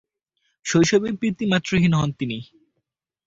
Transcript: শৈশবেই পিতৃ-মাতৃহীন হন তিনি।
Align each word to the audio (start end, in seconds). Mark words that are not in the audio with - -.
শৈশবেই 0.65 1.13
পিতৃ-মাতৃহীন 1.21 1.93
হন 1.93 2.09
তিনি। 2.19 2.37